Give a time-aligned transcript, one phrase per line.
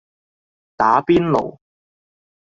[0.77, 1.59] 打邊爐